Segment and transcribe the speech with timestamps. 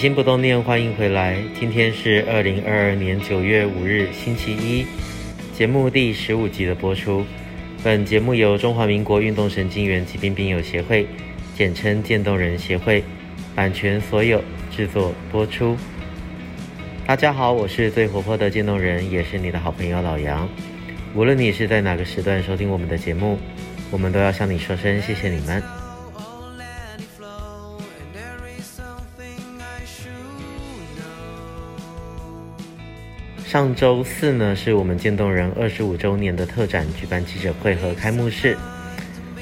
[0.00, 1.36] 心不动念，欢迎回来。
[1.58, 4.86] 今天是二零二二年九月五日，星期一，
[5.52, 7.22] 节目第十五集的播出。
[7.84, 11.06] 本节目由中华民国运动神经元疾病病友协会，
[11.54, 13.04] 简称渐冻人协会，
[13.54, 14.42] 版权所有，
[14.74, 15.76] 制作播出。
[17.06, 20.48] 大家好，我是最活泼的渐冻人，也是你的好朋友老杨。
[21.14, 23.38] 无论你是在哪个时段收听我们的节目，
[23.90, 25.62] 我们都要向你说声谢谢你们。
[33.50, 38.56] 上周四呢，是我们渐冻人二十五周年的特展举办记者会和开幕式。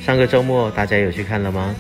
[0.00, 1.74] 上个周末大家有去看了吗？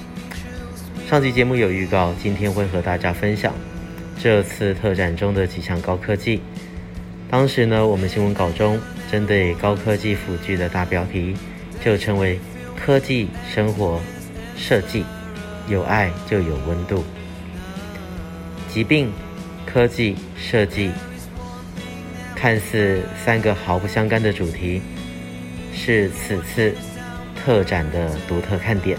[1.08, 3.54] 上集节目有预告，今天会和大家分享
[4.20, 6.42] 这次特展中的几项高科技。
[7.30, 8.78] 当时呢，我们新闻稿中
[9.10, 11.34] 针对高科技辅具的大标题
[11.82, 12.38] 就称为
[12.76, 13.98] “科技生活
[14.54, 15.02] 设计，
[15.66, 17.02] 有爱就有温度”。
[18.68, 19.10] 疾病、
[19.64, 20.90] 科技、设计。
[22.40, 24.80] 看似三个毫不相干的主题，
[25.74, 26.72] 是此次
[27.34, 28.96] 特展的独特看点。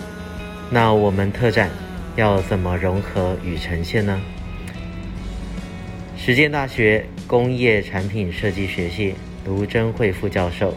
[0.70, 1.70] 那我们特展
[2.18, 4.20] 要怎么融合与呈现呢？
[6.18, 10.76] 实践大学工业产品设计学系卢贞慧副教授，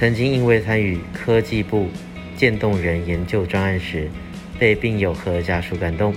[0.00, 1.90] 曾经因为参与科技部
[2.38, 4.08] 渐冻人研究专案时，
[4.58, 6.14] 被病友和家属感动，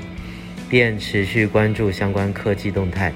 [0.69, 3.11] 便持续关注相关科技动态。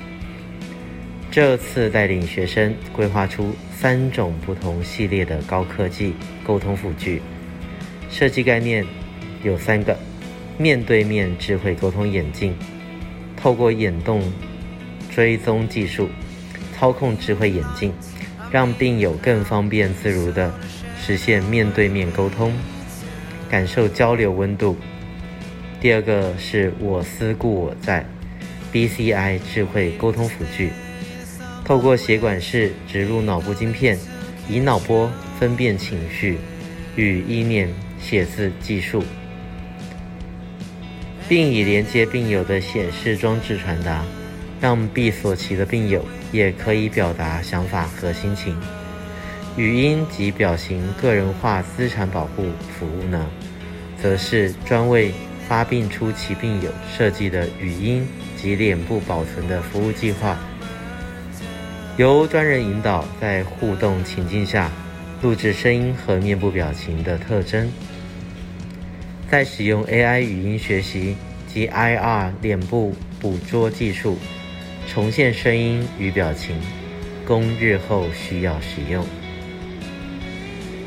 [1.34, 6.14] 这次带领学生规划出三种不同系列的高科技
[6.46, 7.24] 沟通辅具，
[8.08, 8.86] 设计概念
[9.42, 9.98] 有三个：
[10.60, 12.56] 面对面智慧沟通眼镜，
[13.36, 14.22] 透过眼动
[15.10, 16.08] 追踪技术
[16.72, 17.92] 操控智慧眼镜，
[18.52, 20.54] 让病友更方便自如地
[21.02, 22.54] 实现面对面沟通，
[23.50, 24.78] 感受交流温度。
[25.82, 28.06] 第二个是我思故我在
[28.72, 30.70] ，BCI 智慧沟通辅具。
[31.66, 33.98] 透过血管式植入脑部晶片，
[34.50, 35.10] 以脑波
[35.40, 36.38] 分辨情绪
[36.96, 37.70] 与意念
[38.02, 39.04] 写字技术，
[41.30, 44.04] 并以连接病友的显示装置传达，
[44.60, 48.58] 让闭锁期的病友也可以表达想法和心情。
[49.56, 52.48] 语音及表情个人化资产保护
[52.78, 53.26] 服务呢，
[54.02, 55.14] 则是专为
[55.48, 60.38] 发病初期病友设计的语音及脸部保存的服务计划。
[61.96, 64.72] 由专人引导，在互动情境下
[65.22, 67.72] 录制声音和面部表情的特征，
[69.30, 71.16] 再使用 AI 语音学习
[71.48, 74.18] 及 IR 脸部捕捉技术
[74.88, 76.56] 重现声音与表情，
[77.28, 79.06] 供日后需要使用。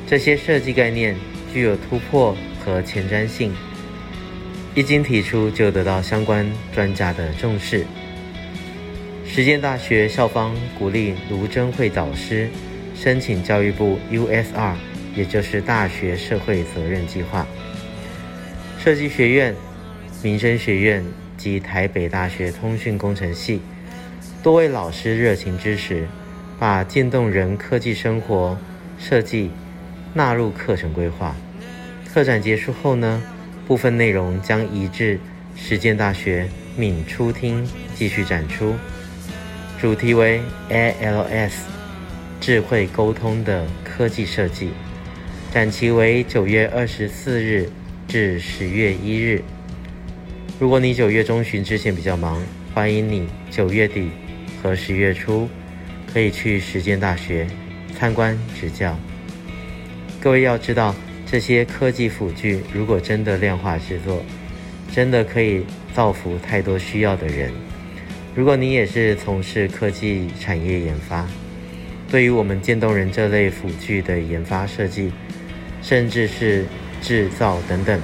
[0.09, 1.15] 这些设计概念
[1.53, 3.55] 具有突破和前瞻性，
[4.75, 7.87] 一经提出就得到相关专家的重视。
[9.37, 12.49] 实践大学校方鼓励卢贞慧导师
[12.95, 14.73] 申请教育部 USR，
[15.15, 17.47] 也就是大学社会责任计划。
[18.79, 19.55] 设计学院、
[20.23, 21.05] 民生学院
[21.37, 23.61] 及台北大学通讯工程系
[24.43, 26.09] 多位老师热情支持，
[26.59, 28.59] 把渐冻人科技生活
[28.99, 29.51] 设计
[30.15, 31.37] 纳入课程规划。
[32.11, 33.23] 特展结束后呢，
[33.67, 35.21] 部分内容将移至
[35.55, 36.49] 实践大学
[36.79, 38.75] 闵初厅继续展出。
[39.79, 41.53] 主题为 ALS
[42.41, 44.71] 智慧沟通的科技设计，
[45.53, 47.69] 展期为九月二十四日
[48.09, 49.43] 至十月一日。
[50.59, 52.43] 如果你九月中旬之前比较忙，
[52.73, 54.11] 欢迎你九月底
[54.63, 55.47] 和十月初
[56.11, 57.47] 可以去实践大学
[57.99, 58.99] 参观指教。
[60.19, 60.95] 各位要知道，
[61.27, 64.25] 这些科技辅具如果真的量化制作，
[64.91, 67.53] 真的可以造福太多需要的人。
[68.37, 71.27] 如果你也是从事科技产业研发，
[72.11, 75.11] 对于我们渐冻人这类辅具的研发设计，
[75.81, 76.67] 甚至是
[77.01, 77.99] 制造等等，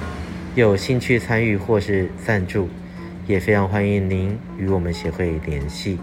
[0.55, 2.67] 有兴趣参与或是赞助，
[3.27, 5.99] 也非常欢迎您与我们协会联系。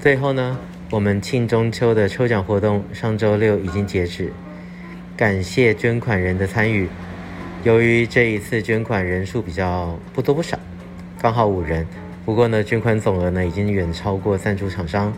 [0.00, 0.58] 最后呢，
[0.90, 4.32] 我们庆中秋的抽奖活动上周六已经截止，
[5.16, 6.88] 感谢捐款人的参与。
[7.62, 10.58] 由于这一次捐款人数比较不多不少。
[11.26, 11.84] 刚好五人，
[12.24, 15.12] 不过呢，捐款总额呢已经远超过赞助厂商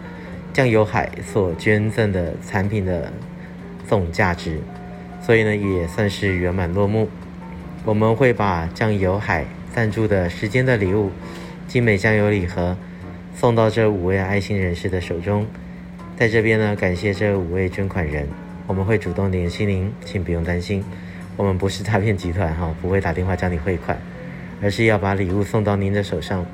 [0.55, 3.13] 酱油海所捐赠的产品的
[3.87, 4.59] 总价值，
[5.21, 7.11] 所以呢也算是圆满落幕。
[7.85, 11.11] 我们会把酱油海赞助的时间的礼物
[11.67, 12.75] 精美酱油礼盒
[13.35, 15.47] 送到这五位爱心人士的手中。
[16.17, 18.27] 在这边呢，感谢这五位捐款人，
[18.67, 20.83] 我们会主动联系您，请不用担心，
[21.37, 24.01] 我们不是诈骗集团哈，不会打电话叫你汇款。
[24.63, 26.45] 而是要把礼物送到您的手上。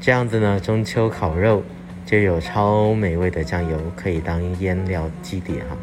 [0.00, 1.62] 这样子呢，中秋烤肉
[2.04, 5.76] 就有超美味的酱油可以当腌料基底哈。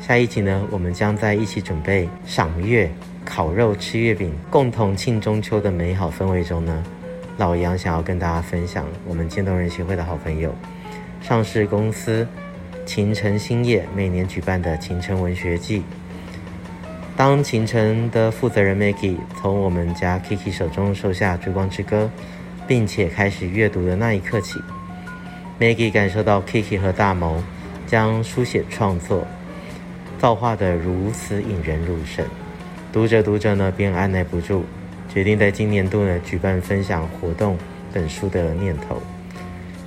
[0.00, 2.90] 下一集呢，我们将在一起准备赏月、
[3.24, 6.82] 烤肉、吃月饼，共同庆中秋的美好氛围中呢，
[7.36, 10.54] 老杨想要跟大家分享我们渐冻人协会的好朋友，
[11.20, 12.26] 上市公司
[12.86, 15.82] 秦城兴业每年举办的秦城文学季。
[17.20, 22.10] 当勤诚的负责人 Maggie 从我们家 Kiki 手中收下《追光之歌》，
[22.66, 24.58] 并且开始阅读的那一刻起
[25.60, 27.42] ，Maggie 感受到 Kiki 和大谋
[27.86, 29.26] 将书写创作
[30.18, 32.24] 造化得如此引人入胜。
[32.90, 34.64] 读着读着呢，便按捺不住，
[35.12, 37.58] 决定在今年度呢举办分享活动
[37.92, 38.96] 本书的念头。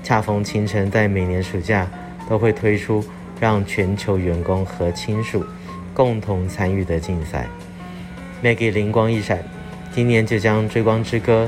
[0.03, 1.89] 恰逢勤诚在每年暑假
[2.29, 3.03] 都会推出
[3.39, 5.43] 让全球员工和亲属。
[5.93, 7.47] 共同参与的竞赛
[8.43, 9.43] ，Maggie 灵光一闪，
[9.93, 11.47] 今年就将《追光之歌》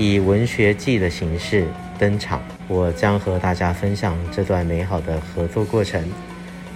[0.00, 1.66] 以文学季的形式
[1.98, 2.42] 登场。
[2.66, 6.02] 我将和大家分享这段美好的合作过程，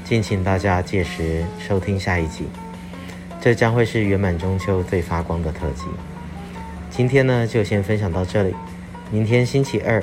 [0.04, 2.44] 敬请大家届时收听下一集。
[3.40, 5.84] 这将会是圆满中秋最发光的特辑。
[6.90, 8.54] 今天呢，就先分享到这里。
[9.10, 10.02] 明天星期二，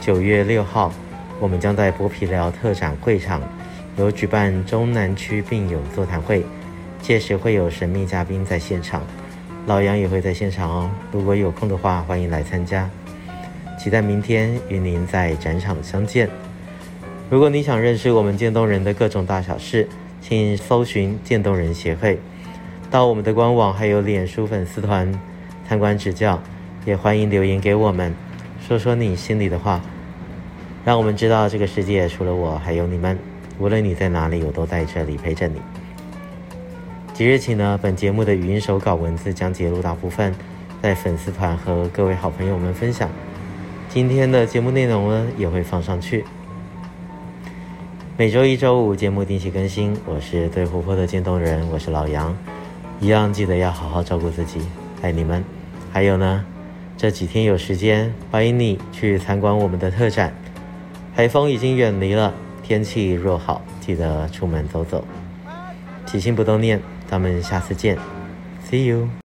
[0.00, 0.92] 九月六号，
[1.38, 3.42] 我们将在剥皮寮特展会场。
[3.96, 6.44] 有举办中南区病友座谈会，
[7.02, 9.02] 届时会有神秘嘉宾在现场，
[9.66, 10.90] 老杨也会在现场哦。
[11.12, 12.88] 如果有空的话，欢迎来参加。
[13.78, 16.28] 期待明天与您在展场相见。
[17.28, 19.88] 如果你想认识我们渐冻人的各种大小事，
[20.20, 22.18] 请搜寻渐冻人协会，
[22.90, 25.12] 到我们的官网还有脸书粉丝团
[25.68, 26.40] 参观指教，
[26.84, 28.14] 也欢迎留言给我们，
[28.66, 29.80] 说说你心里的话，
[30.84, 33.18] 让我们知道这个世界除了我还有你们。
[33.60, 35.60] 无论你在哪里，我都在这里陪着你。
[37.12, 40.34] 即日起呢，本节目的语音手稿文字将截录大部分
[40.80, 43.10] 在粉丝团和各位好朋友们分享。
[43.90, 46.24] 今天的节目内容呢，也会放上去。
[48.16, 49.94] 每周一、周五节目定期更新。
[50.06, 52.34] 我是最活泼的渐冻人，我是老杨。
[52.98, 54.62] 一样记得要好好照顾自己，
[55.02, 55.44] 爱你们。
[55.92, 56.42] 还有呢，
[56.96, 60.32] 这几天有时间，欢迎你去参观我们的特展。
[61.14, 62.32] 台风已经远离了。
[62.70, 65.04] 天气若好，记得出门走走。
[66.06, 67.98] 起心不动念，咱们下次见
[68.70, 69.10] ，See you。